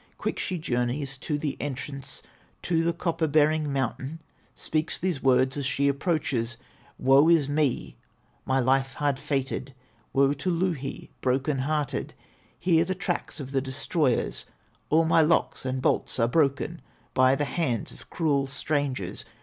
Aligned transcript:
Quick 0.17 0.39
she 0.39 0.57
journeys 0.57 1.15
to 1.19 1.37
the 1.37 1.55
entrance 1.61 2.23
To 2.63 2.81
the 2.83 2.91
copper 2.91 3.27
bearing 3.27 3.71
mountain, 3.71 4.19
Speaks 4.55 4.97
these 4.97 5.21
words 5.21 5.57
as 5.57 5.65
she 5.67 5.87
approaches: 5.87 6.57
"Woe 6.97 7.29
is 7.29 7.47
me, 7.47 7.97
my 8.43 8.59
life 8.59 8.95
hard 8.95 9.19
fated, 9.19 9.75
Woe 10.11 10.33
to 10.33 10.49
Louhi, 10.49 11.11
broken 11.21 11.59
hearted! 11.59 12.15
Here 12.57 12.83
the 12.83 12.95
tracks 12.95 13.39
of 13.39 13.51
the 13.51 13.61
destroyers, 13.61 14.47
All 14.89 15.05
my 15.05 15.21
locks 15.21 15.65
and 15.67 15.83
bolts 15.83 16.17
are 16.19 16.27
broken 16.27 16.81
By 17.13 17.35
the 17.35 17.45
hands 17.45 17.91
of 17.91 18.09
cruel 18.09 18.47
strangers! 18.47 19.23